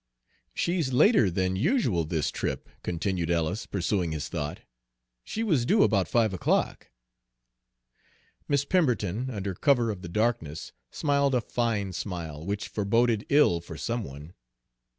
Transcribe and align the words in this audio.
"She's 0.55 0.91
later 0.91 1.29
than 1.29 1.55
usual 1.55 2.05
this 2.05 2.31
trip," 2.31 2.67
continued 2.81 3.29
Ellis, 3.29 3.67
pursuing 3.67 4.13
his 4.13 4.29
thought. 4.29 4.61
"She 5.23 5.43
was 5.43 5.63
due 5.63 5.83
about 5.83 6.07
five 6.07 6.33
o'clock." 6.33 6.89
Miss 8.47 8.65
Pemberton, 8.65 9.29
under 9.29 9.53
cover 9.53 9.91
of 9.91 10.01
the 10.01 10.09
darkness, 10.09 10.71
smiled 10.89 11.35
a 11.35 11.39
fine 11.41 11.93
smile, 11.93 12.43
which 12.43 12.67
foreboded 12.67 13.27
ill 13.29 13.61
for 13.61 13.77
some 13.77 14.03
one. 14.03 14.33